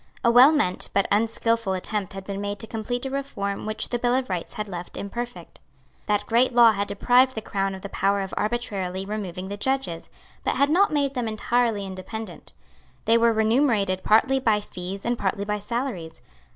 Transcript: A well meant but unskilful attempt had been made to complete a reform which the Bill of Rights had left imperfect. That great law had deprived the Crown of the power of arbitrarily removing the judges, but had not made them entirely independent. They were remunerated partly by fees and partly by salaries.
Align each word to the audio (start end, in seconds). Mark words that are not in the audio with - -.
A 0.23 0.31
well 0.31 0.51
meant 0.51 0.89
but 0.95 1.05
unskilful 1.11 1.73
attempt 1.73 2.13
had 2.13 2.23
been 2.23 2.41
made 2.41 2.57
to 2.57 2.65
complete 2.65 3.05
a 3.05 3.11
reform 3.11 3.67
which 3.67 3.89
the 3.89 3.99
Bill 3.99 4.15
of 4.15 4.31
Rights 4.31 4.55
had 4.55 4.67
left 4.67 4.97
imperfect. 4.97 5.59
That 6.07 6.25
great 6.25 6.53
law 6.53 6.71
had 6.71 6.87
deprived 6.87 7.35
the 7.35 7.41
Crown 7.43 7.75
of 7.75 7.83
the 7.83 7.89
power 7.89 8.21
of 8.21 8.33
arbitrarily 8.35 9.05
removing 9.05 9.49
the 9.49 9.57
judges, 9.57 10.09
but 10.43 10.55
had 10.55 10.71
not 10.71 10.91
made 10.91 11.13
them 11.13 11.27
entirely 11.27 11.85
independent. 11.85 12.51
They 13.05 13.19
were 13.19 13.31
remunerated 13.31 14.01
partly 14.03 14.39
by 14.39 14.59
fees 14.59 15.05
and 15.05 15.19
partly 15.19 15.45
by 15.45 15.59
salaries. 15.59 16.23